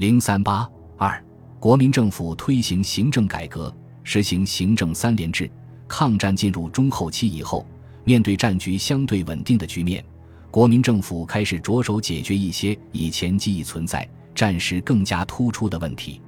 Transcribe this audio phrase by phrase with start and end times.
[0.00, 1.22] 零三八二，
[1.58, 3.70] 国民政府推行行政改革，
[4.02, 5.50] 实行行政三联制。
[5.86, 7.66] 抗战进入中后期以后，
[8.02, 10.02] 面对战局相对稳定的局面，
[10.50, 16.18] 国民政府开始着手解决一些以前记忆存在、战时更加突出的问题。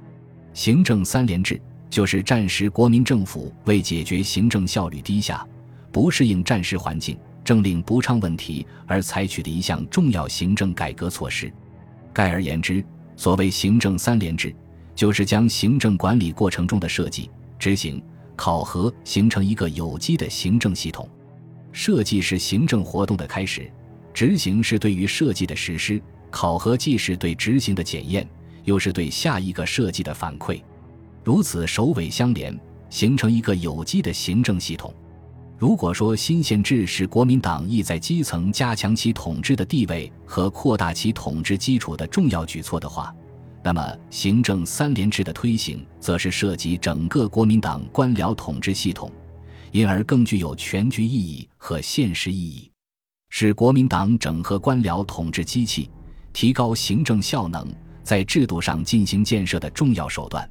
[0.53, 1.59] 行政三联制
[1.89, 5.43] 就是战时国民政府为解决行政效率低下、
[5.91, 11.51] 不适应战时环境、政令不畅问题而采取的一项重要行政改革措施。
[12.13, 12.85] 概而言之，
[13.15, 14.53] 所谓行政三联制，
[14.95, 18.01] 就是将行政管理过程中的设计、执行、
[18.35, 21.07] 考核形成一个有机的行政系统。
[21.71, 23.71] 设计是行政活动的开始，
[24.13, 28.27] 执行是对于设计的实施，考核既是对执行的检验，
[28.63, 30.61] 又是对下一个设计的反馈。
[31.23, 32.55] 如此首尾相连，
[32.89, 34.93] 形成一个有机的行政系统。
[35.57, 43.15] 如果说新宪制是国民党意在基层加强其统治的地位和扩大其统治基础的重要举措的话，
[43.63, 49.09] 那么行政三联制的推行，则是涉及整个国民党官僚统治系统，
[49.71, 52.69] 因而更具有全局意义和现实意义，
[53.29, 55.89] 是国民党整合官僚统治机器、
[56.33, 57.65] 提高行政效能、
[58.03, 60.49] 在制度上进行建设的重要手段。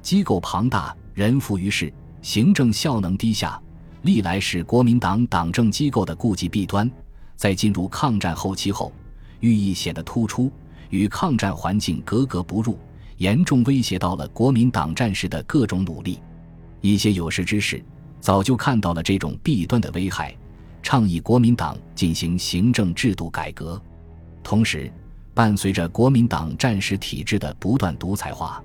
[0.00, 1.92] 机构庞大，人浮于事，
[2.22, 3.60] 行政效能低下。
[4.04, 6.90] 历来是国民党党政机构的顾忌弊端，
[7.36, 8.92] 在进入抗战后期后，
[9.40, 10.52] 寓意显得突出，
[10.90, 12.78] 与抗战环境格格不入，
[13.16, 16.20] 严重威胁到了国民党战士的各种努力。
[16.82, 17.82] 一些有识之士
[18.20, 20.36] 早就看到了这种弊端的危害，
[20.82, 23.80] 倡议国民党进行行政制度改革。
[24.42, 24.92] 同时，
[25.32, 28.62] 伴随着国民党战时体制的不断独裁化，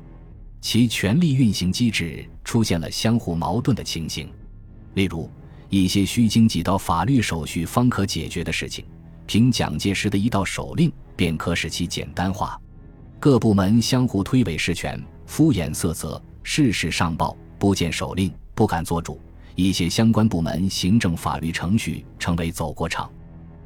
[0.59, 4.29] 其权力运行机制出现了相互矛盾的情形。
[4.95, 5.29] 例如，
[5.69, 8.83] 一些需经几道法律手续方可解决的事情，
[9.25, 12.59] 凭蒋介石的一道手令便可使其简单化。
[13.19, 19.19] 各部门相互推诿事权，敷衍塞责，事事上报，不见手令，不敢做主。
[19.55, 23.11] 一些相关部门行政法律程序成为走过场。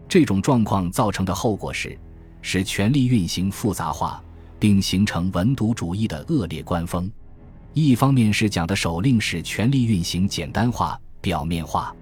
[0.09, 1.97] 这种状况造成的后果是，
[2.41, 4.21] 使权力运行复杂化，
[4.59, 7.09] 并形成文牍主义的恶劣官风。
[7.73, 10.99] 一方面是蒋的手令使权力运行简单化。
[11.23, 11.95] 表面化，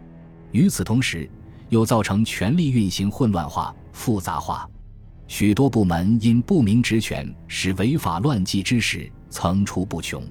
[0.52, 1.30] 与此同时，
[1.70, 4.68] 又造成权力运行混乱化、复杂化，
[5.28, 10.24] 许多部门因不明职权，使违法乱纪之事层出不穷。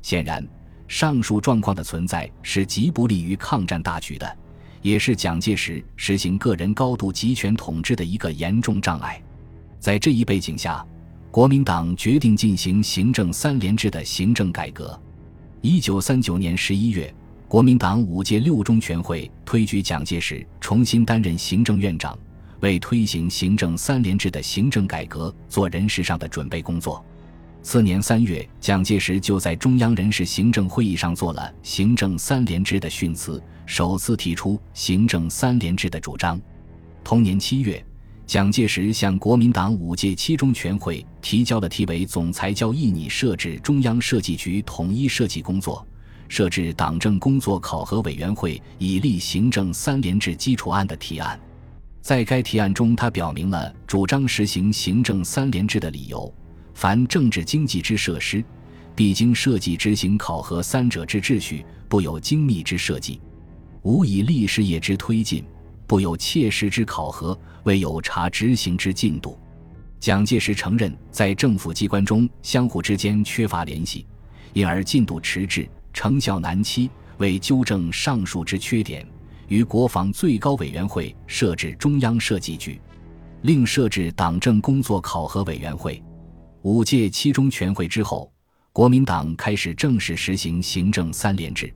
[0.00, 0.46] 显然，
[0.86, 4.38] 上述状况的存在是极不利于抗战大局的，
[4.80, 9.20] 也是蒋介石实行个人高度集权统治的一个严重障碍。
[9.80, 10.86] 在这一背景下，
[11.32, 14.98] 国民党决定进行行政三联制的行政改革。
[15.62, 17.12] 一九三九年十一月。
[17.50, 22.16] 国民党五届六中全会推举蒋介石重新担任行政院长，
[22.60, 27.04] 为推行行政三联制的行政改革做人事上的准备工作。
[27.60, 36.40] 次年三月，蒋介石就在中央人事行政会议上做了行政三联制的训词，首次提出行政三联制的主张。
[37.02, 37.84] 同年七月，
[38.28, 45.84] 蒋介石向国民党五届七中全会提交了题为“总裁交议拟设置中央设计局统一设计工作”。
[46.30, 51.38] 设置党政工作考核委员会，以立行政三联制基础案的提案，
[52.00, 56.32] 在该提案中，他表明了主张实行行政三联制的理由：
[56.72, 58.44] 凡政治经济之设施，
[58.94, 63.20] 必经设计执行考核三者之秩序，不有精密之设计；
[63.82, 65.44] 无以立事业之推进，
[65.84, 69.36] 不有切实之考核，未有查执行之进度。
[69.98, 74.06] 蒋介石承认，在政府机关中相互之间缺乏联系，
[74.52, 75.68] 因而进度迟滞。
[75.92, 79.06] 成效难期，为纠正上述之缺点，
[79.48, 82.80] 于国防最高委员会设置中央设计局，
[83.42, 86.02] 另设置党政工作考核委员会。
[86.62, 88.30] 五届七中全会之后，
[88.72, 91.72] 国民党开始正式实行行政三联制。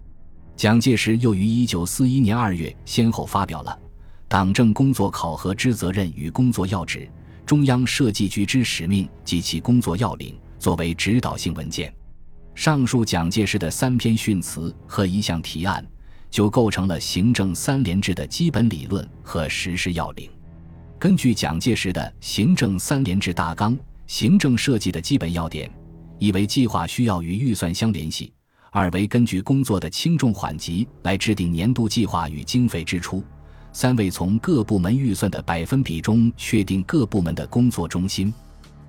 [0.56, 3.76] 蒋介石又于一九四一年二月先后发表了
[4.28, 7.00] 《党政工作考核之责任与工作要旨》
[7.44, 11.92] 《中央设计局之使命及其工作要领》作为指导性文件。
[12.54, 15.84] 上述蒋介石的三篇训词和一项提案，
[16.30, 20.30] 就构成了行政三联制的基本理论和实施要领。
[20.98, 25.70] 根据蒋介石的行政三联制大纲，行政设计的基本要点：
[26.18, 28.32] 一为计划需要与预算相联系；
[28.70, 33.20] 二为根据工作的轻重缓急来制定年度计划与经费支出；
[33.72, 38.32] 三为从各部门预算的百分比中确定各部门的工作中心。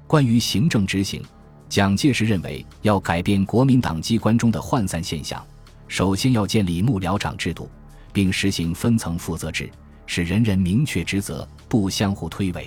[0.05, 1.21] 关于行政执行。
[1.67, 5.43] 蒋介石认为，要改变国民党机关中的涣散现象，
[5.87, 7.69] 首先要建立幕僚长制度，
[8.13, 9.69] 并实行分层负责制，
[10.05, 12.65] 使人人明确职责，不相互推诿。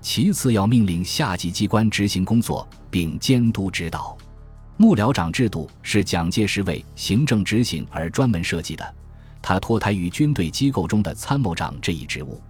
[0.00, 4.16] 其次要命令下级机关执行工作，并监督指导。
[4.76, 8.94] 幕僚长制度是蒋介石为行政执行而专门设计的，
[9.40, 12.42] 他脱胎于军队机构中的参谋长这一职务，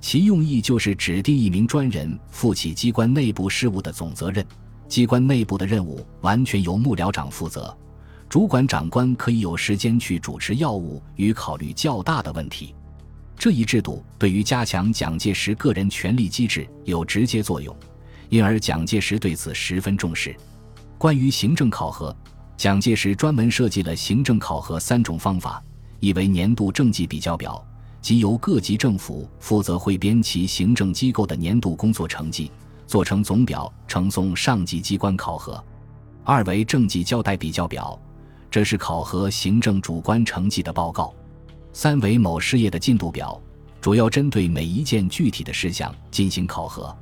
[0.00, 4.46] 其用意就是指定一名专人负起机关内部事务的总责任。
[4.92, 7.74] 机关内部的任务完全由幕僚长负责，
[8.28, 12.74] 主管长官可以有时间去主持要务与考虑较大的问题。
[13.34, 17.74] 这一制度对于加强蒋介石个人权力机制有直接作用，
[18.28, 20.36] 因而蒋介石对此十分重视。
[20.98, 22.14] 关于行政考核，
[22.58, 25.64] 蒋介石专门设计了行政考核三种方法：
[26.00, 27.66] 一为年度政绩比较表，
[28.02, 32.50] 即由各级政府负责汇编其行政机构的年度工作成绩。
[32.92, 35.64] 做成总表呈送上级机关考核，
[36.24, 37.98] 二为政绩交代比较表，
[38.50, 41.06] 这是考核行政主观成绩的报告；
[41.72, 43.40] 三为某事业的进度表，
[43.80, 46.94] 主要针对每一件具体的事项进行考核。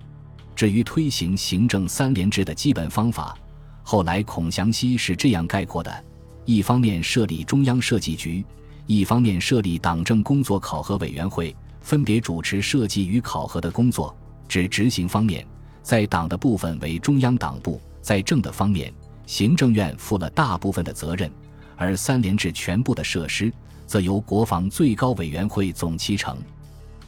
[0.54, 3.37] 至于推行行政三联制的基本方法，
[3.82, 6.04] 后来孔祥熙是这样概括的：
[6.44, 8.46] 一方面设立中央设计局，
[8.87, 14.16] 一方面设立党政工作考核委员会，分别主持设计与考核的工作。
[14.46, 15.44] 指执行方面。
[15.82, 18.92] 在党的部分为中央党部，在政的方面，
[19.26, 21.30] 行政院负了大部分的责任，
[21.76, 23.52] 而三联制全部的设施
[23.86, 26.36] 则由国防最高委员会总其成。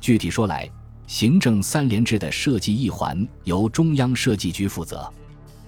[0.01, 0.69] 具体说来，
[1.07, 5.09] 行政三联制的设计一环由中央设计局负责。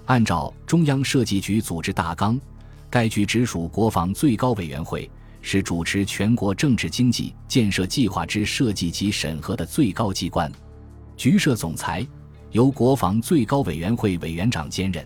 [0.06, 2.40] 按照中央设计局组织大纲，
[2.90, 5.08] 该局直属国防最高委员会，
[5.40, 10.50] 是主持全国政治经济建设计划之设计及审核的最高机关。
[11.16, 12.06] 局设总裁。
[12.54, 15.04] 由国防最高委员会委员长兼任，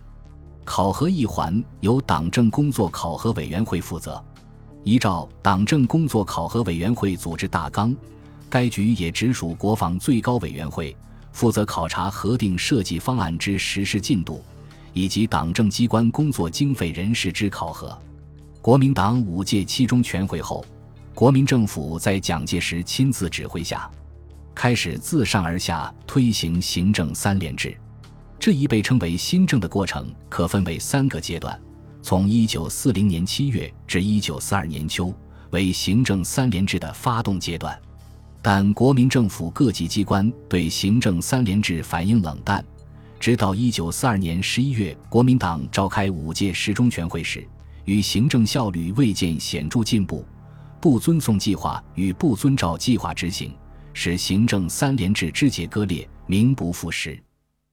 [0.67, 4.23] 考核一环由党政工作考核委员会负责。
[4.85, 7.97] 依照党政工作考核委员会组织大纲，
[8.51, 10.95] 该局也直属国防最高委员会，
[11.33, 14.45] 负责考察核定设计方案之实施进度，
[14.93, 17.99] 以及党政机关工作经费人事之考核。
[18.61, 20.63] 国民党五届七中全会后，
[21.15, 23.91] 国民政府在蒋介石亲自指挥下。
[24.59, 27.79] 开始自上而下推行行政三联制，
[28.41, 31.57] 这一被称为新政的过程可分为三个阶段：
[32.03, 35.15] 从一九四零年七月至一九四二年秋
[35.51, 37.81] 为行政三联制的发动阶段，
[38.43, 42.65] 但国民政府各级机关对行政三联制反应冷淡，
[43.21, 47.47] 直到一九四二年十一月国民党召开五届十中全会时，
[47.85, 50.27] 与行政效率未见显著进步，
[50.81, 53.53] 不遵从计划与不遵照计划执行。
[54.01, 57.21] 使行政三联制肢解割裂，名不副实。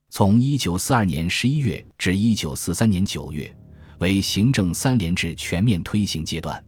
[0.09, 3.55] 从一九四二年十一月至一九四三年九月，
[3.99, 6.59] 为行政三联制全面推行阶段。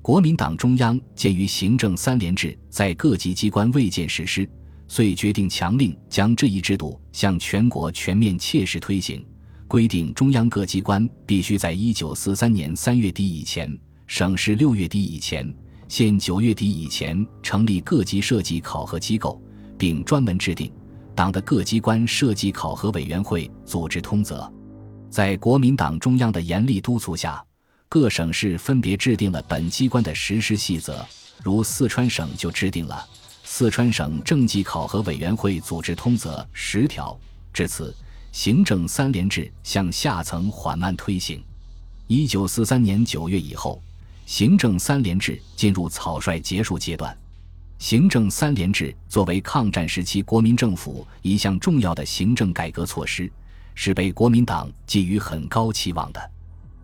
[0.00, 4.48] 国民党中央鉴于行政三联制在各级机关未见实施，
[4.88, 9.22] 遂决定强令将这一制度向全国全面切实推行，
[9.68, 15.54] 规定中央各机关必须在一九四三年三月底以前，省市六月底以前。
[15.88, 19.40] 现九月底以前成立各级设计考核机构，
[19.78, 20.72] 并专门制定
[21.14, 24.50] 党的各机关设计考核委员会组织通则。
[25.10, 27.44] 在国民党中央的严厉督促下，
[27.88, 31.06] 各省市分别制定了本机关的实施细则。
[31.42, 33.06] 如四川省就制定了
[33.44, 37.16] 《四川省政绩考核委员会组织通则》十条。
[37.52, 37.94] 至此，
[38.32, 41.44] 行政三联制向下层缓慢推行。
[42.06, 43.80] 一九四三年九月以后。
[44.26, 47.16] 行政三联制进入草率结束阶段。
[47.78, 53.30] 行政三联制作为抗战时期国民政府一项重要的行政改革措施，
[53.74, 56.30] 是被国民党寄予很高期望的。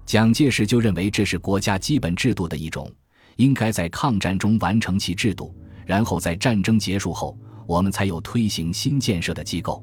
[0.04, 2.90] 蒋介石就认为这是国家基本制度的一种，
[3.37, 5.54] 应该在抗战中完成其制度，
[5.87, 9.82] 然后在战争结束后，我们才有推行新建设的机构。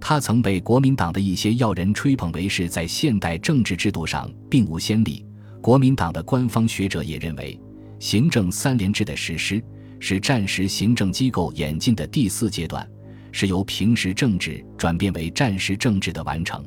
[0.00, 5.24] 他曾被国民党的一些要人吹捧为是在现代政治制度上并无先例。
[5.62, 7.58] 国民党的官方学者也认为，
[8.00, 9.62] 行政三联制的实施
[10.00, 12.86] 是战时行政机构演进的第四阶段，
[13.30, 16.66] 是由平时政治转变为战时政治的完成。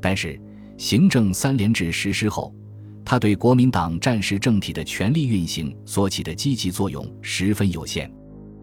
[0.00, 0.40] 但是，
[0.78, 2.54] 行政三联制实施后，
[3.04, 8.10] 它对国民党战时政体的权力运行所起的积极作用十分有限。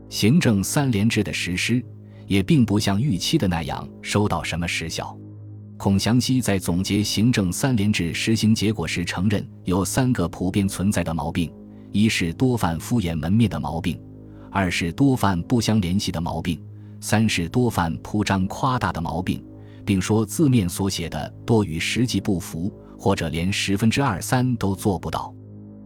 [0.09, 1.79] 行政三联制的实施
[2.25, 5.15] 也并不像预期的那样收到什么实效。
[5.79, 11.50] 孔祥熙在总结行政三联制实行结果时承认，有三个普遍存在的毛病：
[11.93, 13.95] 一是多犯敷衍门面的毛病；
[14.51, 16.57] 二是多犯不相联系的毛病；
[17.00, 19.41] 三是多犯铺张夸大的毛病，
[19.86, 25.33] 并说字面所写的多与实际不符，或者连十分之二三都做不到。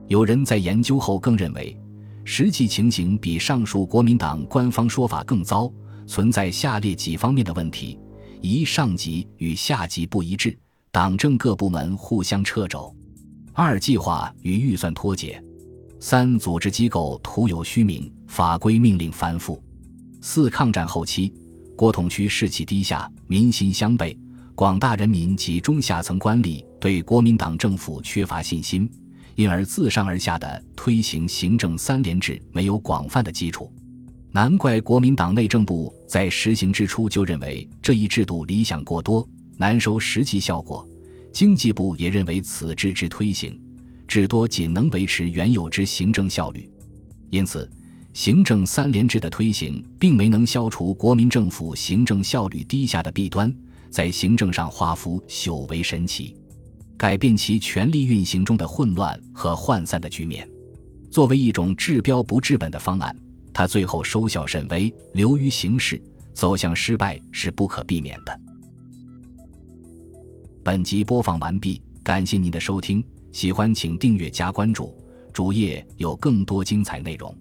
[0.08, 1.80] 有人在研究后更认为，
[2.24, 5.72] 实际情形比上述国民党官方说法更糟，
[6.08, 8.00] 存在下列几方面的问题。
[8.46, 10.54] 一上级与下级不一致，
[10.92, 12.94] 党政各部门互相掣肘；
[13.54, 15.42] 二计划与预算脱节；
[15.98, 19.58] 三组织机构徒有虚名，法规命令繁复；
[20.20, 21.34] 四抗战后期，
[21.78, 24.14] 国统区士气低下，民心相悖，
[24.56, 28.92] 广大人民及中下层官吏对国民党政府缺乏信心，
[29.36, 33.72] 因而自上而下的推行行政三联制没有广泛的基础。
[34.36, 40.88] 难怪国民党内政部在实行之初就认为这一制度理想过多，难收实际效果。
[41.32, 43.62] 经济部也认为此制之推行，
[44.08, 46.68] 至多仅能维持原有之行政效率。
[47.30, 47.70] 因此，
[48.12, 53.56] 行政三联制的推行并没能消除国民政府行政效率低下的弊端，
[53.92, 56.36] 在行政上画幅朽为神奇，
[56.98, 60.50] 改变其权力运行中的混乱和涣散的局面。
[61.12, 63.16] 作为一种治标不治本的方案。
[63.54, 66.02] 他最后收效甚微，流于形式，
[66.34, 68.40] 走向失败是不可避免的。
[70.64, 74.98] 本集播放完毕，感谢您的收听，喜欢请订阅加关注，
[75.32, 77.36] 主页有更多精彩内容。